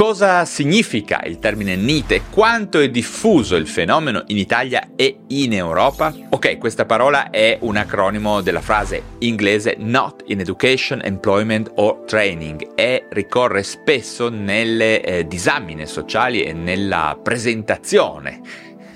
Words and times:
Cosa 0.00 0.46
significa 0.46 1.20
il 1.26 1.38
termine 1.38 1.76
NEET 1.76 2.12
e 2.12 2.22
quanto 2.30 2.80
è 2.80 2.88
diffuso 2.88 3.54
il 3.56 3.66
fenomeno 3.66 4.22
in 4.28 4.38
Italia 4.38 4.92
e 4.96 5.24
in 5.26 5.52
Europa? 5.52 6.10
Ok, 6.30 6.56
questa 6.56 6.86
parola 6.86 7.28
è 7.28 7.58
un 7.60 7.76
acronimo 7.76 8.40
della 8.40 8.62
frase 8.62 9.02
inglese 9.18 9.76
Not 9.78 10.22
in 10.28 10.40
Education, 10.40 11.02
Employment 11.04 11.72
or 11.74 12.04
Training 12.06 12.70
e 12.76 13.08
ricorre 13.10 13.62
spesso 13.62 14.30
nelle 14.30 15.02
eh, 15.02 15.26
disamine 15.26 15.84
sociali 15.84 16.44
e 16.44 16.54
nella 16.54 17.20
presentazione 17.22 18.40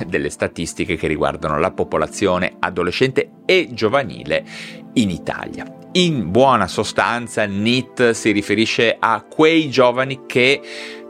delle 0.07 0.31
statistiche 0.31 0.97
che 0.97 1.07
riguardano 1.07 1.59
la 1.59 1.71
popolazione 1.71 2.57
adolescente 2.61 3.31
e 3.45 3.69
giovanile 3.75 4.43
in 4.95 5.11
Italia. 5.11 5.84
In 5.97 6.33
buona 6.33 6.67
sostanza, 6.67 7.45
NIT 7.45 8.11
si 8.11 8.33
riferisce 8.33 8.97
a 8.99 9.23
quei 9.23 9.71
giovani 9.71 10.23
che 10.27 10.61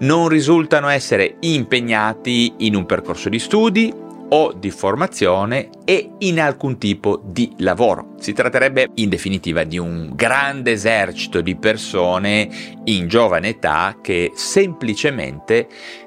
non 0.01 0.29
risultano 0.29 0.89
essere 0.89 1.37
impegnati 1.41 2.53
in 2.59 2.77
un 2.77 2.85
percorso 2.85 3.31
di 3.31 3.39
studi 3.39 3.91
o 4.29 4.53
di 4.53 4.71
formazione 4.71 5.71
e 5.87 6.11
in 6.19 6.39
alcun 6.39 6.77
tipo 6.77 7.19
di 7.25 7.55
lavoro. 7.61 8.15
Si 8.19 8.35
tratterebbe 8.35 8.91
in 8.97 9.09
definitiva 9.09 9.65
di 9.65 9.79
un 9.79 10.11
grande 10.15 10.73
esercito 10.73 11.41
di 11.41 11.57
persone 11.57 12.51
in 12.85 13.09
giovane 13.09 13.49
età 13.49 13.97
che 14.03 14.33
semplicemente 14.35 15.67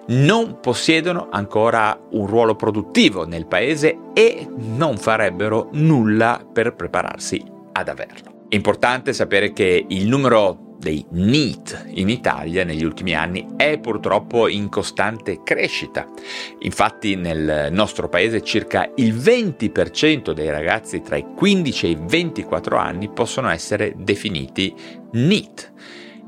non 0.10 0.60
possiedono 0.60 1.30
ancora 1.32 2.00
un 2.12 2.28
ruolo 2.28 2.56
produttivo 2.56 3.26
nel 3.26 3.48
paese 3.48 3.98
e 4.14 4.48
non 4.56 4.98
farebbero 4.98 5.70
nulla 5.72 6.46
per 6.54 6.76
prepararsi 6.76 7.44
ad 7.72 7.88
averlo. 7.88 8.37
È 8.50 8.56
importante 8.56 9.12
sapere 9.12 9.52
che 9.52 9.86
il 9.90 10.08
numero 10.08 10.76
dei 10.80 11.06
NEET 11.10 11.88
in 11.96 12.08
Italia 12.08 12.64
negli 12.64 12.86
ultimi 12.86 13.14
anni 13.14 13.46
è 13.58 13.78
purtroppo 13.78 14.48
in 14.48 14.70
costante 14.70 15.42
crescita. 15.44 16.08
Infatti 16.60 17.16
nel 17.16 17.68
nostro 17.72 18.08
paese 18.08 18.42
circa 18.42 18.90
il 18.96 19.14
20% 19.14 20.32
dei 20.32 20.50
ragazzi 20.50 21.02
tra 21.02 21.18
i 21.18 21.26
15 21.36 21.86
e 21.86 21.90
i 21.90 21.98
24 22.00 22.78
anni 22.78 23.10
possono 23.10 23.50
essere 23.50 23.94
definiti 23.98 24.74
NEET 25.12 25.74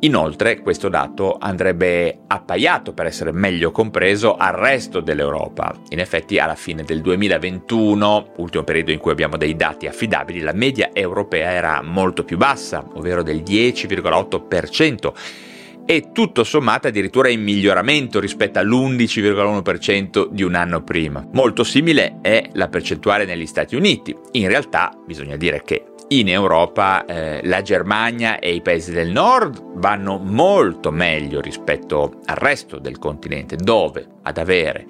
Inoltre 0.01 0.61
questo 0.61 0.87
dato 0.87 1.35
andrebbe 1.37 2.19
appaiato 2.27 2.93
per 2.93 3.05
essere 3.05 3.33
meglio 3.33 3.71
compreso 3.71 4.37
al 4.37 4.53
resto 4.53 5.01
dell'Europa. 5.01 5.75
In 5.89 5.99
effetti 5.99 6.39
alla 6.39 6.55
fine 6.55 6.83
del 6.83 7.01
2021, 7.01 8.33
ultimo 8.37 8.63
periodo 8.63 8.91
in 8.91 8.99
cui 8.99 9.11
abbiamo 9.11 9.35
dei 9.35 9.57
dati 9.57 9.87
affidabili, 9.87 10.39
la 10.39 10.53
media 10.53 10.91
europea 10.93 11.51
era 11.51 11.81
molto 11.81 12.23
più 12.23 12.37
bassa, 12.37 12.81
ovvero 12.93 13.23
del 13.23 13.41
10,8% 13.41 15.11
e 15.85 16.11
tutto 16.13 16.45
sommato 16.45 16.87
addirittura 16.87 17.27
in 17.29 17.41
miglioramento 17.41 18.21
rispetto 18.21 18.59
all'11,1% 18.59 20.27
di 20.29 20.43
un 20.43 20.55
anno 20.55 20.81
prima. 20.81 21.27
Molto 21.33 21.65
simile 21.65 22.19
è 22.21 22.47
la 22.53 22.69
percentuale 22.69 23.25
negli 23.25 23.47
Stati 23.47 23.75
Uniti. 23.75 24.15
In 24.33 24.47
realtà 24.47 24.97
bisogna 25.05 25.35
dire 25.35 25.61
che 25.65 25.83
in 26.09 26.27
Europa 26.27 27.05
eh, 27.05 27.41
la 27.43 27.61
Germania 27.61 28.39
e 28.39 28.53
i 28.53 28.61
paesi 28.61 28.91
del 28.91 29.09
nord 29.09 29.61
vanno 29.75 30.17
molto 30.17 30.91
meglio 30.91 31.39
rispetto 31.41 32.21
al 32.25 32.35
resto 32.35 32.79
del 32.79 32.97
continente, 32.97 33.55
dove 33.55 34.07
ad 34.23 34.37
avere 34.37 34.85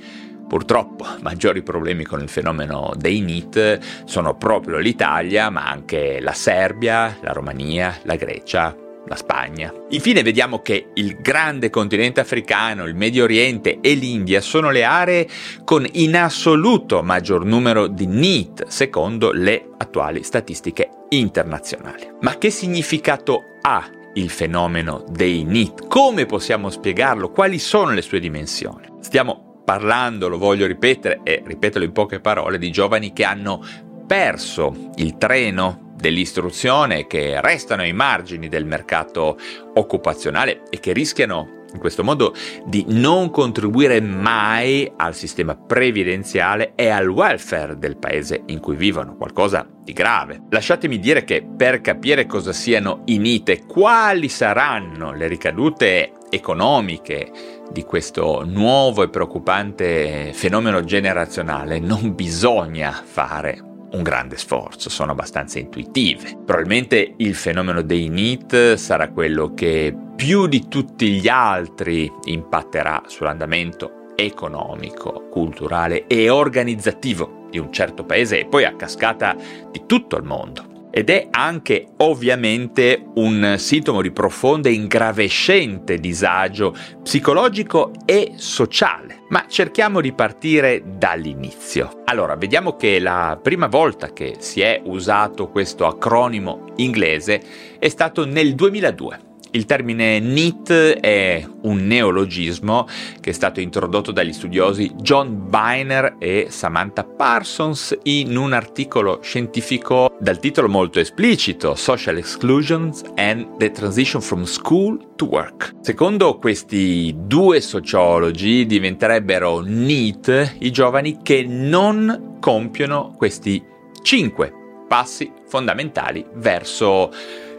purtroppo 0.47 1.05
maggiori 1.21 1.61
problemi 1.61 2.03
con 2.03 2.21
il 2.21 2.29
fenomeno 2.29 2.93
dei 2.95 3.19
NIT 3.19 4.03
sono 4.05 4.35
proprio 4.35 4.77
l'Italia, 4.77 5.49
ma 5.49 5.67
anche 5.67 6.19
la 6.21 6.33
Serbia, 6.33 7.17
la 7.21 7.33
Romania, 7.33 7.97
la 8.03 8.15
Grecia, 8.15 8.75
la 9.07 9.15
Spagna. 9.15 9.73
Infine 9.89 10.21
vediamo 10.21 10.61
che 10.61 10.89
il 10.93 11.17
grande 11.21 11.69
continente 11.69 12.19
africano, 12.19 12.85
il 12.85 12.95
Medio 12.95 13.23
Oriente 13.23 13.79
e 13.81 13.93
l'India 13.93 14.41
sono 14.41 14.69
le 14.69 14.83
aree 14.83 15.27
con 15.63 15.85
in 15.93 16.15
assoluto 16.15 17.01
maggior 17.01 17.45
numero 17.45 17.87
di 17.87 18.05
NEET, 18.05 18.67
secondo 18.67 19.31
le 19.31 19.69
attuali 19.77 20.23
statistiche 20.23 20.89
internazionali. 21.09 22.07
Ma 22.21 22.37
che 22.37 22.49
significato 22.49 23.43
ha 23.61 23.89
il 24.13 24.29
fenomeno 24.29 25.03
dei 25.09 25.43
NEET? 25.43 25.87
Come 25.87 26.25
possiamo 26.25 26.69
spiegarlo? 26.69 27.31
Quali 27.31 27.59
sono 27.59 27.91
le 27.91 28.01
sue 28.01 28.19
dimensioni? 28.19 28.87
Stiamo 28.99 29.61
parlando, 29.65 30.29
lo 30.29 30.37
voglio 30.37 30.65
ripetere 30.65 31.21
e 31.23 31.43
ripetelo 31.45 31.85
in 31.85 31.91
poche 31.91 32.19
parole, 32.19 32.57
di 32.57 32.71
giovani 32.71 33.13
che 33.13 33.23
hanno 33.23 33.63
perso 34.07 34.91
il 34.95 35.17
treno 35.17 35.88
dell'istruzione 35.99 37.07
che 37.07 37.41
restano 37.41 37.81
ai 37.81 37.93
margini 37.93 38.47
del 38.47 38.65
mercato 38.65 39.37
occupazionale 39.73 40.63
e 40.69 40.79
che 40.79 40.93
rischiano 40.93 41.57
in 41.71 41.79
questo 41.79 42.03
modo 42.03 42.33
di 42.65 42.83
non 42.87 43.29
contribuire 43.29 44.01
mai 44.01 44.91
al 44.95 45.13
sistema 45.13 45.55
previdenziale 45.55 46.73
e 46.75 46.89
al 46.89 47.07
welfare 47.07 47.77
del 47.77 47.97
paese 47.97 48.41
in 48.47 48.59
cui 48.59 48.75
vivono, 48.75 49.15
qualcosa 49.15 49.67
di 49.83 49.93
grave. 49.93 50.41
Lasciatemi 50.49 50.97
dire 50.97 51.23
che 51.23 51.45
per 51.55 51.81
capire 51.81 52.25
cosa 52.25 52.53
siano 52.53 53.03
i 53.05 53.19
NIT 53.19 53.49
e 53.49 53.65
quali 53.67 54.29
saranno 54.29 55.13
le 55.13 55.27
ricadute 55.27 56.13
economiche 56.31 57.31
di 57.71 57.83
questo 57.83 58.43
nuovo 58.45 59.03
e 59.03 59.09
preoccupante 59.09 60.31
fenomeno 60.33 60.83
generazionale 60.83 61.79
non 61.79 62.15
bisogna 62.15 62.91
fare 62.91 63.68
un 63.91 64.03
grande 64.03 64.37
sforzo, 64.37 64.89
sono 64.89 65.11
abbastanza 65.11 65.59
intuitive. 65.59 66.37
Probabilmente 66.45 67.13
il 67.17 67.35
fenomeno 67.35 67.81
dei 67.81 68.09
NEET 68.09 68.75
sarà 68.75 69.09
quello 69.09 69.53
che 69.53 69.95
più 70.15 70.47
di 70.47 70.67
tutti 70.67 71.11
gli 71.11 71.27
altri 71.27 72.11
impatterà 72.25 73.03
sull'andamento 73.07 74.13
economico, 74.15 75.27
culturale 75.29 76.07
e 76.07 76.29
organizzativo 76.29 77.47
di 77.49 77.57
un 77.57 77.71
certo 77.71 78.03
paese 78.03 78.39
e 78.39 78.45
poi 78.45 78.65
a 78.65 78.75
cascata 78.75 79.35
di 79.71 79.85
tutto 79.85 80.17
il 80.17 80.23
mondo 80.23 80.68
ed 80.91 81.09
è 81.09 81.27
anche 81.31 81.87
ovviamente 81.97 83.03
un 83.15 83.55
sintomo 83.57 84.01
di 84.01 84.11
profondo 84.11 84.67
e 84.67 84.73
ingravescente 84.73 85.99
disagio 85.99 86.75
psicologico 87.03 87.91
e 88.05 88.33
sociale. 88.35 89.23
Ma 89.29 89.45
cerchiamo 89.47 90.01
di 90.01 90.11
partire 90.13 90.83
dall'inizio. 90.97 92.01
Allora, 92.05 92.35
vediamo 92.35 92.75
che 92.75 92.99
la 92.99 93.39
prima 93.41 93.67
volta 93.67 94.11
che 94.11 94.35
si 94.39 94.61
è 94.61 94.81
usato 94.83 95.49
questo 95.49 95.85
acronimo 95.85 96.73
inglese 96.77 97.41
è 97.77 97.87
stato 97.89 98.25
nel 98.25 98.55
2002 98.55 99.27
il 99.51 99.65
termine 99.65 100.19
NEET 100.19 100.99
è 100.99 101.45
un 101.61 101.85
neologismo 101.87 102.87
che 103.19 103.31
è 103.31 103.33
stato 103.33 103.59
introdotto 103.59 104.11
dagli 104.11 104.33
studiosi 104.33 104.91
John 104.97 105.49
Biner 105.49 106.15
e 106.19 106.47
Samantha 106.49 107.03
Parsons 107.03 107.97
in 108.03 108.35
un 108.35 108.53
articolo 108.53 109.19
scientifico 109.21 110.15
dal 110.19 110.39
titolo 110.39 110.67
molto 110.67 110.99
esplicito 110.99 111.75
Social 111.75 112.17
Exclusions 112.17 113.03
and 113.15 113.57
the 113.57 113.71
Transition 113.71 114.21
from 114.21 114.43
School 114.43 115.15
to 115.15 115.25
Work. 115.25 115.75
Secondo 115.81 116.37
questi 116.37 117.15
due 117.17 117.61
sociologi 117.61 118.65
diventerebbero 118.65 119.61
NEET 119.65 120.57
i 120.59 120.71
giovani 120.71 121.19
che 121.23 121.43
non 121.43 122.37
compiono 122.39 123.13
questi 123.17 123.63
cinque 124.01 124.53
passi 124.87 125.31
fondamentali 125.47 126.25
verso 126.35 127.11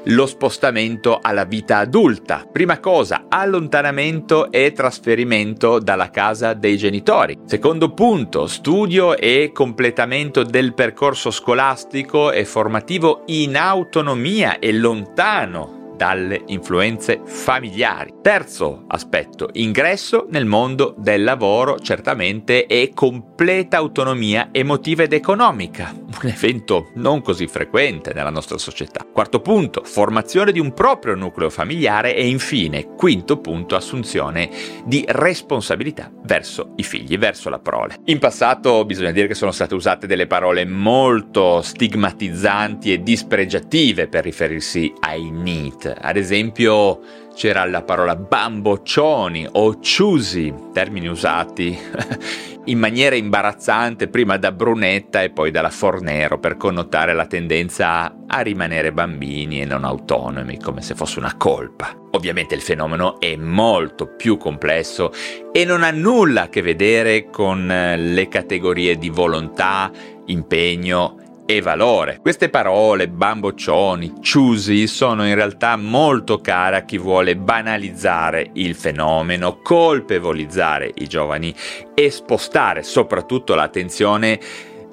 lo 0.05 0.27
spostamento 0.27 1.19
alla 1.21 1.44
vita 1.44 1.78
adulta. 1.78 2.47
Prima 2.50 2.78
cosa, 2.78 3.27
allontanamento 3.28 4.50
e 4.50 4.72
trasferimento 4.72 5.78
dalla 5.78 6.11
casa 6.11 6.55
dei 6.55 6.77
genitori. 6.77 7.38
Secondo 7.44 7.93
punto, 7.93 8.47
studio 8.47 9.16
e 9.16 9.50
completamento 9.53 10.43
del 10.43 10.75
percorso 10.75 11.31
scolastico 11.31 12.33
e 12.33 12.44
formativo 12.44 13.22
in 13.27 13.56
autonomia 13.56 14.59
e 14.59 14.72
lontano 14.72 15.78
dalle 16.00 16.44
influenze 16.47 17.21
familiari. 17.27 18.15
Terzo 18.22 18.84
aspetto, 18.87 19.50
ingresso 19.53 20.27
nel 20.31 20.47
mondo 20.47 20.94
del 20.96 21.23
lavoro 21.23 21.79
certamente 21.79 22.64
e 22.64 22.93
completa 22.94 23.76
autonomia 23.76 24.49
emotiva 24.50 25.03
ed 25.03 25.12
economica, 25.12 25.93
un 26.22 26.28
evento 26.28 26.90
non 26.94 27.22
così 27.22 27.46
frequente 27.46 28.12
nella 28.12 28.30
nostra 28.30 28.58
società. 28.58 29.06
Quarto 29.10 29.40
punto, 29.40 29.82
formazione 29.84 30.52
di 30.52 30.58
un 30.58 30.74
proprio 30.74 31.14
nucleo 31.14 31.50
familiare 31.50 32.14
e 32.14 32.26
infine, 32.26 32.94
quinto 32.96 33.38
punto, 33.38 33.76
assunzione 33.76 34.50
di 34.84 35.04
responsabilità 35.06 36.10
verso 36.24 36.72
i 36.76 36.82
figli, 36.82 37.16
verso 37.16 37.48
la 37.48 37.58
prole. 37.58 37.98
In 38.06 38.18
passato 38.18 38.84
bisogna 38.84 39.12
dire 39.12 39.26
che 39.26 39.34
sono 39.34 39.52
state 39.52 39.74
usate 39.74 40.06
delle 40.06 40.26
parole 40.26 40.64
molto 40.64 41.62
stigmatizzanti 41.62 42.92
e 42.92 43.02
dispregiative 43.02 44.08
per 44.08 44.24
riferirsi 44.24 44.92
ai 45.00 45.30
NEET 45.30 45.98
ad 46.00 46.16
esempio 46.16 47.00
c'era 47.34 47.64
la 47.64 47.82
parola 47.82 48.16
bamboccioni 48.16 49.46
o 49.52 49.80
ciusi, 49.80 50.52
termini 50.72 51.06
usati 51.06 51.78
in 52.66 52.78
maniera 52.78 53.16
imbarazzante 53.16 54.08
prima 54.08 54.36
da 54.36 54.52
Brunetta 54.52 55.22
e 55.22 55.30
poi 55.30 55.50
dalla 55.50 55.70
Fornero 55.70 56.38
per 56.38 56.56
connotare 56.56 57.14
la 57.14 57.26
tendenza 57.26 58.14
a 58.26 58.40
rimanere 58.40 58.92
bambini 58.92 59.60
e 59.60 59.64
non 59.64 59.84
autonomi 59.84 60.58
come 60.58 60.82
se 60.82 60.94
fosse 60.94 61.18
una 61.18 61.34
colpa. 61.36 61.94
Ovviamente 62.12 62.54
il 62.54 62.60
fenomeno 62.60 63.18
è 63.18 63.34
molto 63.36 64.14
più 64.14 64.36
complesso 64.36 65.12
e 65.52 65.64
non 65.64 65.82
ha 65.82 65.90
nulla 65.90 66.42
a 66.42 66.48
che 66.48 66.60
vedere 66.60 67.30
con 67.30 67.70
eh, 67.70 67.96
le 67.96 68.28
categorie 68.28 68.98
di 68.98 69.08
volontà, 69.08 69.90
impegno 70.26 71.16
e 71.56 71.61
valore. 71.61 72.19
Queste 72.20 72.49
parole, 72.49 73.08
bamboccioni, 73.08 74.14
ciusi, 74.20 74.87
sono 74.87 75.26
in 75.26 75.35
realtà 75.35 75.75
molto 75.76 76.38
care 76.38 76.76
a 76.76 76.85
chi 76.85 76.97
vuole 76.97 77.37
banalizzare 77.37 78.50
il 78.55 78.76
fenomeno, 78.76 79.58
colpevolizzare 79.61 80.93
i 80.94 81.08
giovani 81.08 81.52
e 81.93 82.11
spostare 82.11 82.85
soprattutto 82.85 83.55
l'attenzione 83.55 84.38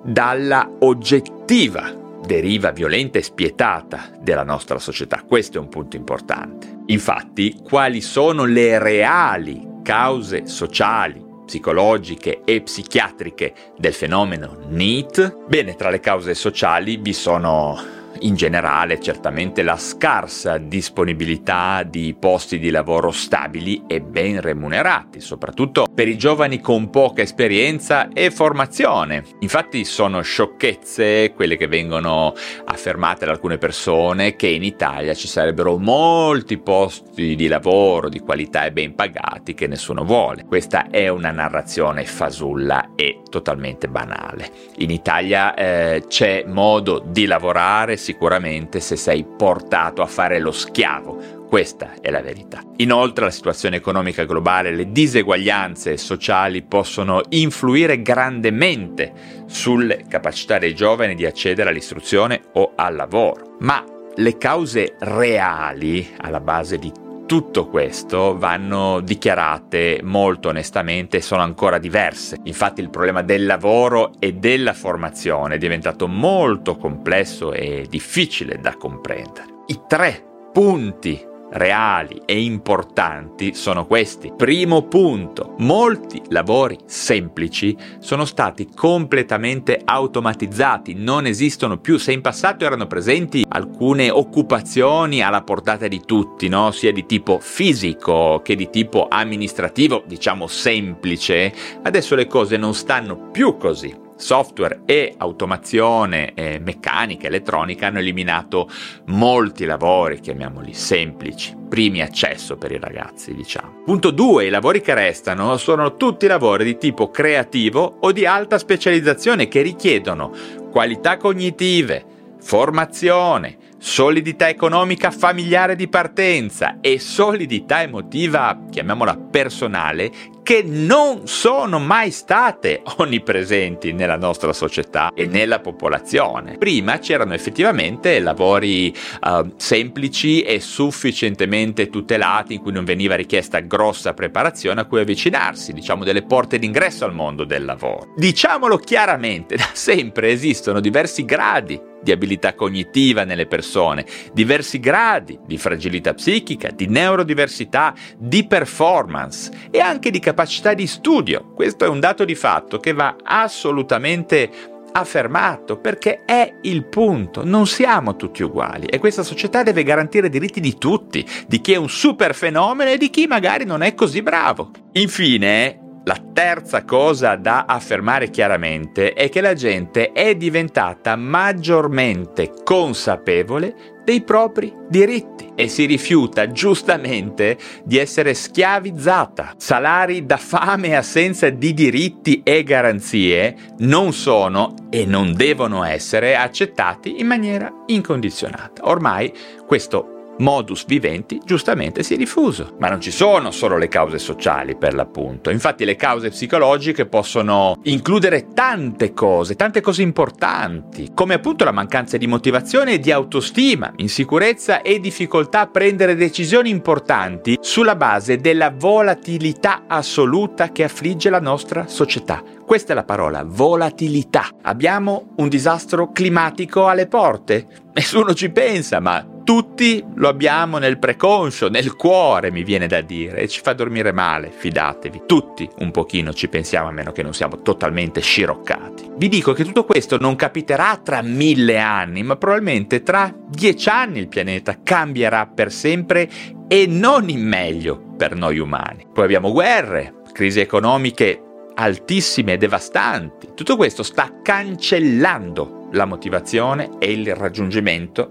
dalla 0.03 0.67
oggettiva 0.79 1.93
deriva 2.25 2.71
violenta 2.71 3.19
e 3.19 3.23
spietata 3.23 4.09
della 4.19 4.43
nostra 4.43 4.79
società. 4.79 5.23
Questo 5.27 5.59
è 5.59 5.61
un 5.61 5.69
punto 5.69 5.95
importante. 5.95 6.79
Infatti, 6.87 7.59
quali 7.63 8.01
sono 8.01 8.45
le 8.45 8.79
reali 8.79 9.75
cause 9.83 10.47
sociali 10.47 11.26
psicologiche 11.47 12.41
e 12.43 12.61
psichiatriche 12.61 13.53
del 13.77 13.93
fenomeno 13.93 14.57
NEET? 14.67 15.45
Bene, 15.47 15.75
tra 15.75 15.89
le 15.89 16.01
cause 16.01 16.33
sociali 16.33 16.97
vi 16.97 17.13
sono 17.13 17.96
in 18.21 18.35
generale 18.35 18.99
certamente 18.99 19.63
la 19.63 19.77
scarsa 19.77 20.57
disponibilità 20.57 21.83
di 21.83 22.15
posti 22.19 22.59
di 22.59 22.69
lavoro 22.69 23.11
stabili 23.11 23.83
e 23.87 24.01
ben 24.01 24.41
remunerati, 24.41 25.19
soprattutto 25.19 25.85
per 25.93 26.07
i 26.07 26.17
giovani 26.17 26.59
con 26.59 26.89
poca 26.89 27.21
esperienza 27.21 28.09
e 28.09 28.31
formazione. 28.31 29.23
Infatti 29.39 29.85
sono 29.85 30.21
sciocchezze 30.21 31.33
quelle 31.33 31.57
che 31.57 31.67
vengono 31.67 32.33
affermate 32.65 33.25
da 33.25 33.31
alcune 33.31 33.57
persone 33.57 34.35
che 34.35 34.47
in 34.47 34.63
Italia 34.63 35.13
ci 35.13 35.27
sarebbero 35.27 35.77
molti 35.77 36.57
posti 36.57 37.35
di 37.35 37.47
lavoro 37.47 38.09
di 38.09 38.19
qualità 38.19 38.65
e 38.65 38.71
ben 38.71 38.95
pagati 38.95 39.53
che 39.53 39.67
nessuno 39.67 40.03
vuole. 40.03 40.45
Questa 40.45 40.89
è 40.89 41.07
una 41.07 41.31
narrazione 41.31 42.05
fasulla 42.05 42.91
e 42.95 43.21
totalmente 43.29 43.87
banale. 43.87 44.49
In 44.77 44.91
Italia 44.91 45.53
eh, 45.53 46.03
c'è 46.07 46.43
modo 46.45 47.03
di 47.05 47.25
lavorare 47.25 47.97
sicuramente 48.07 48.79
se 48.79 48.95
sei 48.95 49.25
portato 49.25 50.01
a 50.01 50.05
fare 50.05 50.39
lo 50.39 50.53
schiavo. 50.53 51.45
Questa 51.49 51.95
è 51.99 52.09
la 52.09 52.21
verità. 52.21 52.61
Inoltre 52.77 53.25
la 53.25 53.31
situazione 53.31 53.75
economica 53.75 54.23
globale, 54.23 54.73
le 54.73 54.93
diseguaglianze 54.93 55.97
sociali 55.97 56.61
possono 56.61 57.21
influire 57.29 58.01
grandemente 58.01 59.11
sulle 59.47 60.05
capacità 60.07 60.57
dei 60.57 60.73
giovani 60.73 61.15
di 61.15 61.25
accedere 61.25 61.69
all'istruzione 61.69 62.43
o 62.53 62.71
al 62.75 62.95
lavoro. 62.95 63.57
Ma 63.59 63.83
le 64.15 64.37
cause 64.37 64.95
reali 64.99 66.15
alla 66.17 66.39
base 66.39 66.77
di 66.77 66.91
tutto 67.27 67.67
questo 67.67 68.37
vanno 68.37 69.01
dichiarate 69.01 69.99
molto 70.01 70.47
onestamente 70.47 71.17
e 71.17 71.21
sono 71.21 71.43
ancora 71.43 71.77
diverse. 71.77 72.39
Infatti 72.43 72.81
il 72.81 72.89
problema 72.89 73.21
del 73.21 73.45
lavoro 73.45 74.13
e 74.17 74.33
della 74.33 74.73
formazione 74.73 75.55
è 75.55 75.57
diventato 75.59 76.07
molto 76.07 76.77
complesso 76.77 77.51
e 77.51 77.85
difficile 77.87 78.59
da 78.59 78.75
comprendere. 78.77 79.45
I 79.67 79.81
tre 79.87 80.23
punti 80.53 81.21
reali 81.51 82.21
e 82.25 82.41
importanti 82.41 83.53
sono 83.53 83.85
questi. 83.85 84.33
Primo 84.35 84.83
punto, 84.83 85.55
molti 85.59 86.21
lavori 86.29 86.77
semplici 86.85 87.75
sono 87.99 88.25
stati 88.25 88.69
completamente 88.73 89.81
automatizzati, 89.83 90.93
non 90.93 91.25
esistono 91.25 91.77
più. 91.77 91.97
Se 91.97 92.11
in 92.11 92.21
passato 92.21 92.65
erano 92.65 92.87
presenti 92.87 93.45
alcune 93.47 94.09
occupazioni 94.09 95.21
alla 95.21 95.43
portata 95.43 95.87
di 95.87 96.01
tutti, 96.05 96.47
no? 96.47 96.71
sia 96.71 96.91
di 96.91 97.05
tipo 97.05 97.39
fisico 97.39 98.41
che 98.43 98.55
di 98.55 98.69
tipo 98.69 99.07
amministrativo, 99.09 100.03
diciamo 100.05 100.47
semplice, 100.47 101.53
adesso 101.83 102.15
le 102.15 102.27
cose 102.27 102.57
non 102.57 102.73
stanno 102.73 103.29
più 103.31 103.57
così 103.57 104.05
software 104.17 104.81
e 104.85 105.13
automazione 105.17 106.33
eh, 106.33 106.59
meccanica, 106.59 107.27
elettronica 107.27 107.87
hanno 107.87 107.99
eliminato 107.99 108.69
molti 109.05 109.65
lavori, 109.65 110.19
chiamiamoli 110.19 110.73
semplici, 110.73 111.55
primi 111.69 112.01
accesso 112.01 112.57
per 112.57 112.71
i 112.71 112.79
ragazzi, 112.79 113.33
diciamo. 113.33 113.83
Punto 113.85 114.11
2. 114.11 114.45
I 114.45 114.49
lavori 114.49 114.81
che 114.81 114.93
restano 114.93 115.57
sono 115.57 115.95
tutti 115.95 116.27
lavori 116.27 116.63
di 116.63 116.77
tipo 116.77 117.09
creativo 117.09 117.97
o 118.01 118.11
di 118.11 118.25
alta 118.25 118.57
specializzazione 118.57 119.47
che 119.47 119.61
richiedono 119.61 120.31
qualità 120.71 121.17
cognitive, 121.17 122.16
formazione, 122.47 123.57
solidità 123.77 124.47
economica 124.47 125.11
familiare 125.11 125.75
di 125.75 125.89
partenza 125.89 126.77
e 126.79 126.97
solidità 126.97 127.81
emotiva, 127.81 128.57
chiamiamola 128.71 129.17
personale, 129.17 130.09
che 130.43 130.63
non 130.63 131.27
sono 131.27 131.77
mai 131.77 132.09
state 132.09 132.81
onnipresenti 132.99 133.91
nella 133.91 134.15
nostra 134.15 134.53
società 134.53 135.11
e 135.13 135.25
nella 135.25 135.59
popolazione. 135.59 136.57
Prima 136.57 136.99
c'erano 136.99 137.33
effettivamente 137.33 138.17
lavori 138.19 138.95
uh, 139.23 139.51
semplici 139.57 140.43
e 140.43 140.61
sufficientemente 140.61 141.89
tutelati 141.89 142.53
in 142.53 142.61
cui 142.61 142.71
non 142.71 142.85
veniva 142.85 143.15
richiesta 143.15 143.59
grossa 143.59 144.13
preparazione 144.13 144.79
a 144.79 144.85
cui 144.85 145.01
avvicinarsi, 145.01 145.73
diciamo 145.73 146.05
delle 146.05 146.23
porte 146.23 146.57
d'ingresso 146.57 147.03
al 147.03 147.13
mondo 147.13 147.43
del 147.43 147.65
lavoro. 147.65 148.13
Diciamolo 148.15 148.77
chiaramente, 148.77 149.57
da 149.57 149.67
sempre 149.73 150.29
esistono 150.29 150.79
diversi 150.79 151.25
gradi 151.25 151.95
di 152.07 152.11
abilità 152.13 152.55
cognitiva 152.55 153.25
nelle 153.25 153.47
persone, 153.47 154.05
diversi 154.31 154.79
gradi 154.79 155.37
di 155.45 155.57
fragilità 155.57 156.13
psichica, 156.13 156.69
di 156.73 156.87
neurodiversità, 156.87 157.93
di 158.17 158.47
performance 158.47 159.51
e 159.69 159.79
anche 159.79 160.09
di 160.09 160.19
capacità 160.19 160.73
di 160.73 160.87
studio. 160.87 161.51
Questo 161.53 161.83
è 161.83 161.89
un 161.89 161.99
dato 161.99 162.23
di 162.23 162.35
fatto 162.35 162.79
che 162.79 162.93
va 162.93 163.17
assolutamente 163.21 164.75
affermato 164.93 165.77
perché 165.79 166.23
è 166.23 166.59
il 166.61 166.85
punto, 166.85 167.43
non 167.43 167.67
siamo 167.67 168.15
tutti 168.15 168.41
uguali 168.41 168.85
e 168.85 168.99
questa 168.99 169.21
società 169.21 169.61
deve 169.61 169.83
garantire 169.83 170.29
diritti 170.29 170.61
di 170.61 170.77
tutti, 170.77 171.27
di 171.45 171.59
chi 171.59 171.73
è 171.73 171.75
un 171.75 171.89
super 171.89 172.33
fenomeno 172.33 172.89
e 172.89 172.97
di 172.97 173.09
chi 173.09 173.27
magari 173.27 173.65
non 173.65 173.81
è 173.81 173.93
così 173.93 174.21
bravo. 174.21 174.71
Infine, 174.93 175.86
la 176.07 176.17
terza 176.33 176.85
cosa 176.85 177.35
da 177.35 177.65
affermare 177.67 178.29
chiaramente 178.29 179.11
è 179.11 179.27
che 179.27 179.41
la 179.41 179.53
gente 179.53 180.13
è 180.13 180.35
diventata 180.35 181.17
maggiormente 181.17 182.53
consapevole 182.63 183.95
dei 184.05 184.21
propri 184.21 184.73
diritti 184.87 185.51
e 185.53 185.67
si 185.67 185.83
rifiuta 185.83 186.49
giustamente 186.49 187.57
di 187.83 187.97
essere 187.97 188.33
schiavizzata. 188.33 189.55
Salari 189.57 190.25
da 190.25 190.37
fame 190.37 190.87
e 190.87 190.95
assenza 190.95 191.49
di 191.49 191.73
diritti 191.73 192.41
e 192.41 192.63
garanzie 192.63 193.55
non 193.79 194.13
sono 194.13 194.75
e 194.89 195.05
non 195.05 195.33
devono 195.35 195.83
essere 195.83 196.37
accettati 196.37 197.19
in 197.19 197.27
maniera 197.27 197.83
incondizionata. 197.87 198.87
Ormai 198.87 199.33
questo 199.65 200.16
modus 200.39 200.85
viventi 200.85 201.39
giustamente 201.43 202.03
si 202.03 202.13
è 202.13 202.17
diffuso. 202.17 202.75
Ma 202.79 202.89
non 202.89 203.01
ci 203.01 203.11
sono 203.11 203.51
solo 203.51 203.77
le 203.77 203.87
cause 203.87 204.17
sociali 204.19 204.75
per 204.75 204.93
l'appunto, 204.93 205.49
infatti 205.49 205.85
le 205.85 205.95
cause 205.95 206.29
psicologiche 206.29 207.05
possono 207.05 207.79
includere 207.83 208.47
tante 208.53 209.13
cose, 209.13 209.55
tante 209.55 209.81
cose 209.81 210.01
importanti, 210.01 211.11
come 211.13 211.33
appunto 211.33 211.63
la 211.63 211.71
mancanza 211.71 212.17
di 212.17 212.27
motivazione 212.27 212.93
e 212.93 212.99
di 212.99 213.11
autostima, 213.11 213.91
insicurezza 213.97 214.81
e 214.81 214.99
difficoltà 214.99 215.61
a 215.61 215.67
prendere 215.67 216.15
decisioni 216.15 216.69
importanti 216.69 217.57
sulla 217.61 217.95
base 217.95 218.37
della 218.37 218.73
volatilità 218.75 219.83
assoluta 219.87 220.71
che 220.71 220.83
affligge 220.83 221.29
la 221.29 221.39
nostra 221.39 221.87
società. 221.87 222.56
Questa 222.67 222.91
è 222.91 222.95
la 222.95 223.05
parola, 223.05 223.45
volatilità. 223.45 224.49
Abbiamo 224.63 225.29
un 225.37 225.47
disastro 225.47 226.11
climatico 226.11 226.87
alle 226.87 227.07
porte? 227.07 227.65
Nessuno 227.93 228.33
ci 228.33 228.49
pensa, 228.49 228.99
ma 228.99 229.25
tutti 229.45 230.03
lo 230.15 230.27
abbiamo 230.27 230.77
nel 230.77 230.99
preconscio, 230.99 231.69
nel 231.69 231.95
cuore, 231.95 232.51
mi 232.51 232.65
viene 232.65 232.87
da 232.87 232.99
dire, 232.99 233.37
e 233.37 233.47
ci 233.47 233.61
fa 233.63 233.71
dormire 233.71 234.11
male, 234.11 234.51
fidatevi. 234.51 235.21
Tutti 235.25 235.65
un 235.79 235.91
pochino 235.91 236.33
ci 236.33 236.49
pensiamo 236.49 236.89
a 236.89 236.91
meno 236.91 237.13
che 237.13 237.23
non 237.23 237.33
siamo 237.33 237.61
totalmente 237.61 238.19
sciroccati. 238.19 239.11
Vi 239.15 239.29
dico 239.29 239.53
che 239.53 239.63
tutto 239.63 239.85
questo 239.85 240.17
non 240.17 240.35
capiterà 240.35 240.99
tra 241.01 241.21
mille 241.21 241.79
anni, 241.79 242.21
ma 242.21 242.35
probabilmente 242.35 243.01
tra 243.01 243.33
dieci 243.47 243.87
anni 243.87 244.19
il 244.19 244.27
pianeta 244.27 244.79
cambierà 244.83 245.47
per 245.47 245.71
sempre 245.71 246.29
e 246.67 246.85
non 246.85 247.29
in 247.29 247.47
meglio 247.47 247.97
per 248.17 248.35
noi 248.35 248.59
umani. 248.59 249.07
Poi 249.13 249.23
abbiamo 249.23 249.53
guerre, 249.53 250.15
crisi 250.33 250.59
economiche 250.59 251.43
altissime 251.79 252.53
e 252.53 252.57
devastanti. 252.57 253.49
Tutto 253.53 253.75
questo 253.75 254.03
sta 254.03 254.39
cancellando 254.41 255.87
la 255.91 256.05
motivazione 256.05 256.97
e 256.99 257.11
il 257.13 257.33
raggiungimento 257.33 258.29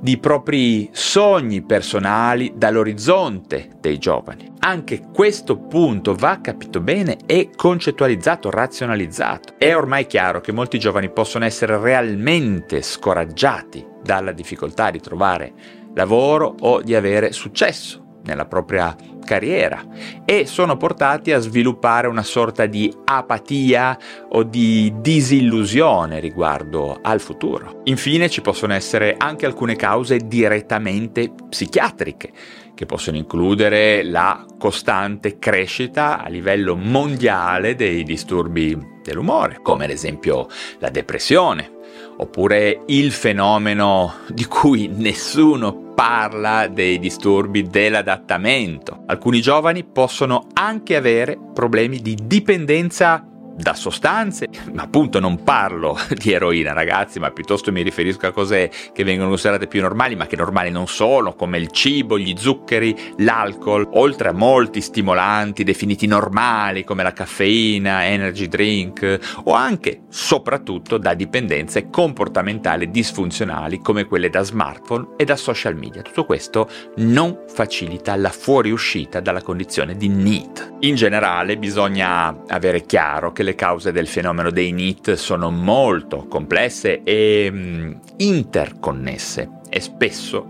di 0.00 0.18
propri 0.18 0.88
sogni 0.92 1.62
personali 1.62 2.52
dall'orizzonte 2.56 3.70
dei 3.80 3.98
giovani. 3.98 4.52
Anche 4.60 5.02
questo 5.12 5.56
punto 5.56 6.14
va 6.14 6.40
capito 6.40 6.80
bene 6.80 7.18
e 7.26 7.50
concettualizzato, 7.54 8.50
razionalizzato. 8.50 9.54
È 9.58 9.74
ormai 9.76 10.06
chiaro 10.06 10.40
che 10.40 10.50
molti 10.50 10.78
giovani 10.78 11.10
possono 11.10 11.44
essere 11.44 11.78
realmente 11.78 12.82
scoraggiati 12.82 13.86
dalla 14.02 14.32
difficoltà 14.32 14.90
di 14.90 15.00
trovare 15.00 15.52
lavoro 15.94 16.54
o 16.60 16.82
di 16.82 16.94
avere 16.94 17.32
successo 17.32 18.05
nella 18.26 18.44
propria 18.44 18.94
carriera 19.24 19.82
e 20.24 20.46
sono 20.46 20.76
portati 20.76 21.32
a 21.32 21.38
sviluppare 21.38 22.06
una 22.06 22.22
sorta 22.22 22.66
di 22.66 22.92
apatia 23.04 23.98
o 24.30 24.42
di 24.42 24.92
disillusione 25.00 26.20
riguardo 26.20 26.98
al 27.02 27.20
futuro. 27.20 27.82
Infine 27.84 28.28
ci 28.30 28.40
possono 28.40 28.72
essere 28.72 29.16
anche 29.18 29.46
alcune 29.46 29.76
cause 29.76 30.18
direttamente 30.18 31.32
psichiatriche 31.48 32.32
che 32.74 32.86
possono 32.86 33.16
includere 33.16 34.04
la 34.04 34.44
costante 34.58 35.38
crescita 35.38 36.22
a 36.22 36.28
livello 36.28 36.76
mondiale 36.76 37.74
dei 37.74 38.02
disturbi 38.02 38.78
dell'umore, 39.02 39.60
come 39.62 39.84
ad 39.84 39.90
esempio 39.90 40.46
la 40.78 40.90
depressione, 40.90 41.75
oppure 42.18 42.82
il 42.86 43.12
fenomeno 43.12 44.14
di 44.28 44.44
cui 44.46 44.88
nessuno 44.88 45.92
parla 45.94 46.68
dei 46.68 46.98
disturbi 46.98 47.68
dell'adattamento. 47.68 49.04
Alcuni 49.06 49.40
giovani 49.40 49.84
possono 49.84 50.46
anche 50.52 50.96
avere 50.96 51.38
problemi 51.54 52.00
di 52.00 52.16
dipendenza 52.22 53.26
da 53.56 53.74
sostanze, 53.74 54.48
ma 54.72 54.82
appunto 54.82 55.18
non 55.18 55.42
parlo 55.42 55.98
di 56.14 56.32
eroina 56.32 56.72
ragazzi, 56.72 57.18
ma 57.18 57.30
piuttosto 57.30 57.72
mi 57.72 57.82
riferisco 57.82 58.26
a 58.26 58.32
cose 58.32 58.70
che 58.92 59.04
vengono 59.04 59.28
considerate 59.28 59.66
più 59.66 59.80
normali, 59.80 60.14
ma 60.14 60.26
che 60.26 60.36
normali 60.36 60.70
non 60.70 60.86
sono, 60.86 61.34
come 61.34 61.58
il 61.58 61.70
cibo, 61.70 62.18
gli 62.18 62.34
zuccheri, 62.36 63.14
l'alcol, 63.18 63.88
oltre 63.92 64.28
a 64.28 64.32
molti 64.32 64.80
stimolanti 64.80 65.64
definiti 65.64 66.06
normali 66.06 66.84
come 66.84 67.02
la 67.02 67.12
caffeina, 67.12 68.04
energy 68.06 68.46
drink, 68.46 69.18
o 69.44 69.52
anche, 69.52 70.02
soprattutto, 70.08 70.98
da 70.98 71.14
dipendenze 71.14 71.88
comportamentali 71.88 72.90
disfunzionali 72.90 73.80
come 73.80 74.04
quelle 74.04 74.28
da 74.28 74.42
smartphone 74.42 75.14
e 75.16 75.24
da 75.24 75.36
social 75.36 75.76
media. 75.76 76.02
Tutto 76.02 76.24
questo 76.24 76.68
non 76.96 77.44
facilita 77.48 78.14
la 78.16 78.30
fuoriuscita 78.30 79.20
dalla 79.20 79.42
condizione 79.42 79.96
di 79.96 80.08
NEET. 80.08 80.75
In 80.80 80.94
generale 80.94 81.56
bisogna 81.56 82.42
avere 82.48 82.82
chiaro 82.82 83.32
che 83.32 83.42
le 83.42 83.54
cause 83.54 83.92
del 83.92 84.06
fenomeno 84.06 84.50
dei 84.50 84.72
NEET 84.72 85.14
sono 85.14 85.50
molto 85.50 86.26
complesse 86.28 87.02
e 87.02 87.48
mm, 87.50 87.92
interconnesse 88.18 89.50
e 89.70 89.80
spesso 89.80 90.46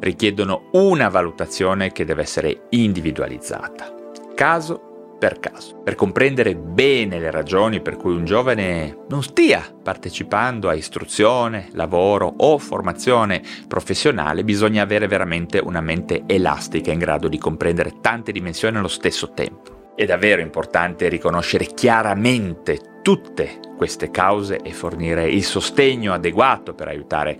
richiedono 0.00 0.68
una 0.72 1.08
valutazione 1.08 1.92
che 1.92 2.04
deve 2.04 2.22
essere 2.22 2.62
individualizzata, 2.70 3.94
caso 4.34 4.87
per 5.18 5.40
caso. 5.40 5.80
Per 5.82 5.94
comprendere 5.94 6.54
bene 6.54 7.18
le 7.18 7.30
ragioni 7.30 7.80
per 7.80 7.96
cui 7.96 8.14
un 8.14 8.24
giovane 8.24 9.04
non 9.08 9.22
stia 9.22 9.64
partecipando 9.82 10.68
a 10.68 10.74
istruzione, 10.74 11.68
lavoro 11.72 12.32
o 12.38 12.58
formazione 12.58 13.42
professionale, 13.66 14.44
bisogna 14.44 14.82
avere 14.82 15.08
veramente 15.08 15.58
una 15.58 15.80
mente 15.80 16.22
elastica 16.26 16.92
in 16.92 16.98
grado 16.98 17.28
di 17.28 17.38
comprendere 17.38 17.94
tante 18.00 18.32
dimensioni 18.32 18.76
allo 18.76 18.88
stesso 18.88 19.32
tempo. 19.32 19.92
È 19.96 20.04
davvero 20.04 20.40
importante 20.40 21.08
riconoscere 21.08 21.66
chiaramente 21.66 23.00
tutte 23.02 23.58
queste 23.76 24.10
cause 24.10 24.60
e 24.62 24.72
fornire 24.72 25.28
il 25.28 25.42
sostegno 25.42 26.12
adeguato 26.12 26.74
per 26.74 26.88
aiutare 26.88 27.36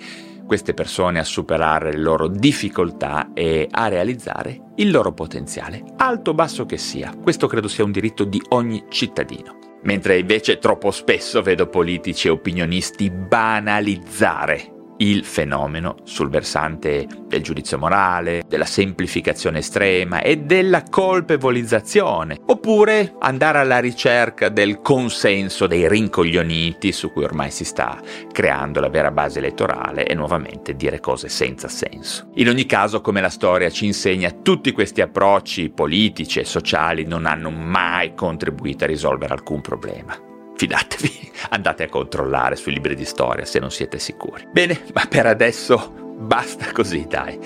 queste 0.48 0.74
persone 0.74 1.20
a 1.20 1.24
superare 1.24 1.92
le 1.92 1.98
loro 1.98 2.26
difficoltà 2.26 3.32
e 3.34 3.68
a 3.70 3.86
realizzare 3.86 4.72
il 4.76 4.90
loro 4.90 5.12
potenziale, 5.12 5.84
alto 5.98 6.30
o 6.30 6.34
basso 6.34 6.64
che 6.64 6.78
sia. 6.78 7.14
Questo 7.22 7.46
credo 7.46 7.68
sia 7.68 7.84
un 7.84 7.92
diritto 7.92 8.24
di 8.24 8.42
ogni 8.48 8.86
cittadino. 8.88 9.58
Mentre 9.82 10.18
invece 10.18 10.58
troppo 10.58 10.90
spesso 10.90 11.42
vedo 11.42 11.68
politici 11.68 12.26
e 12.26 12.30
opinionisti 12.30 13.10
banalizzare 13.10 14.77
il 14.98 15.24
fenomeno 15.24 15.96
sul 16.04 16.28
versante 16.28 17.06
del 17.26 17.42
giudizio 17.42 17.78
morale, 17.78 18.42
della 18.48 18.64
semplificazione 18.64 19.58
estrema 19.58 20.20
e 20.22 20.38
della 20.38 20.82
colpevolizzazione, 20.88 22.38
oppure 22.46 23.14
andare 23.20 23.58
alla 23.58 23.78
ricerca 23.78 24.48
del 24.48 24.80
consenso 24.80 25.66
dei 25.66 25.88
rincoglioniti 25.88 26.92
su 26.92 27.12
cui 27.12 27.24
ormai 27.24 27.50
si 27.50 27.64
sta 27.64 28.00
creando 28.32 28.80
la 28.80 28.88
vera 28.88 29.10
base 29.10 29.38
elettorale 29.38 30.06
e 30.06 30.14
nuovamente 30.14 30.74
dire 30.74 31.00
cose 31.00 31.28
senza 31.28 31.68
senso. 31.68 32.30
In 32.34 32.48
ogni 32.48 32.66
caso, 32.66 33.00
come 33.00 33.20
la 33.20 33.28
storia 33.28 33.70
ci 33.70 33.86
insegna, 33.86 34.30
tutti 34.30 34.72
questi 34.72 35.00
approcci 35.00 35.70
politici 35.70 36.40
e 36.40 36.44
sociali 36.44 37.04
non 37.04 37.26
hanno 37.26 37.50
mai 37.50 38.14
contribuito 38.14 38.84
a 38.84 38.88
risolvere 38.88 39.32
alcun 39.32 39.60
problema 39.60 40.27
fidatevi, 40.58 41.30
andate 41.50 41.84
a 41.84 41.88
controllare 41.88 42.56
sui 42.56 42.72
libri 42.72 42.94
di 42.94 43.04
storia 43.04 43.44
se 43.44 43.60
non 43.60 43.70
siete 43.70 43.98
sicuri. 43.98 44.46
Bene, 44.50 44.82
ma 44.92 45.06
per 45.08 45.26
adesso 45.26 45.94
basta 46.18 46.72
così, 46.72 47.06
dai. 47.08 47.38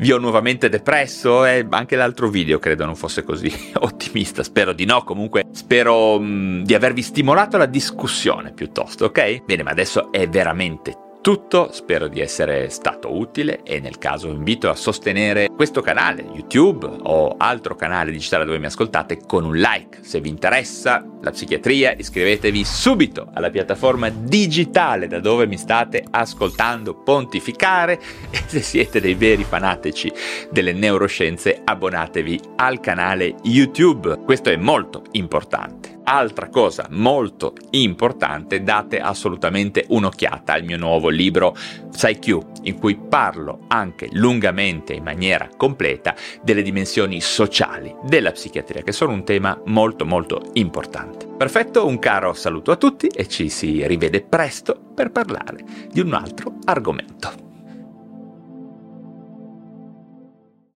Vi 0.00 0.12
ho 0.12 0.18
nuovamente 0.18 0.68
depresso 0.68 1.44
e 1.44 1.66
anche 1.70 1.96
l'altro 1.96 2.28
video 2.28 2.60
credo 2.60 2.84
non 2.84 2.94
fosse 2.94 3.24
così 3.24 3.52
ottimista, 3.80 4.44
spero 4.44 4.72
di 4.72 4.84
no, 4.84 5.02
comunque 5.02 5.46
spero 5.50 6.20
mh, 6.20 6.24
mm, 6.24 6.62
di 6.62 6.74
avervi 6.74 7.02
stimolato 7.02 7.56
la 7.56 7.66
discussione 7.66 8.52
piuttosto, 8.52 9.06
ok? 9.06 9.42
Bene, 9.44 9.64
ma 9.64 9.70
adesso 9.70 10.12
è 10.12 10.28
veramente 10.28 11.06
tutto, 11.20 11.70
spero 11.72 12.08
di 12.08 12.20
essere 12.20 12.70
stato 12.70 13.16
utile 13.16 13.62
e 13.62 13.80
nel 13.80 13.98
caso 13.98 14.28
invito 14.28 14.70
a 14.70 14.74
sostenere 14.74 15.48
questo 15.54 15.80
canale 15.80 16.22
YouTube 16.22 16.86
o 17.02 17.34
altro 17.36 17.74
canale 17.74 18.10
digitale 18.10 18.44
dove 18.44 18.58
mi 18.58 18.66
ascoltate 18.66 19.18
con 19.26 19.44
un 19.44 19.56
like. 19.56 19.98
Se 20.02 20.20
vi 20.20 20.28
interessa 20.28 21.04
la 21.20 21.30
psichiatria 21.30 21.92
iscrivetevi 21.96 22.64
subito 22.64 23.30
alla 23.34 23.50
piattaforma 23.50 24.08
digitale 24.08 25.08
da 25.08 25.20
dove 25.20 25.46
mi 25.46 25.58
state 25.58 26.04
ascoltando 26.08 26.94
pontificare 26.94 27.98
e 28.30 28.42
se 28.46 28.60
siete 28.60 29.00
dei 29.00 29.14
veri 29.14 29.44
fanatici 29.44 30.12
delle 30.50 30.72
neuroscienze 30.72 31.60
abbonatevi 31.64 32.40
al 32.56 32.80
canale 32.80 33.34
YouTube. 33.42 34.20
Questo 34.24 34.50
è 34.50 34.56
molto 34.56 35.02
importante. 35.12 35.97
Altra 36.10 36.48
cosa 36.48 36.86
molto 36.88 37.52
importante, 37.72 38.62
date 38.62 38.98
assolutamente 38.98 39.84
un'occhiata 39.88 40.54
al 40.54 40.64
mio 40.64 40.78
nuovo 40.78 41.10
libro 41.10 41.54
PsyQ, 41.90 42.38
in 42.62 42.78
cui 42.78 42.96
parlo 42.96 43.66
anche 43.68 44.08
lungamente 44.12 44.94
in 44.94 45.02
maniera 45.02 45.50
completa 45.54 46.14
delle 46.42 46.62
dimensioni 46.62 47.20
sociali 47.20 47.94
della 48.04 48.32
psichiatria, 48.32 48.82
che 48.82 48.92
sono 48.92 49.12
un 49.12 49.22
tema 49.22 49.60
molto 49.66 50.06
molto 50.06 50.48
importante. 50.54 51.26
Perfetto, 51.26 51.86
un 51.86 51.98
caro 51.98 52.32
saluto 52.32 52.70
a 52.70 52.76
tutti 52.76 53.08
e 53.08 53.28
ci 53.28 53.50
si 53.50 53.86
rivede 53.86 54.22
presto 54.22 54.80
per 54.94 55.10
parlare 55.10 55.62
di 55.90 56.00
un 56.00 56.14
altro 56.14 56.54
argomento. 56.64 57.47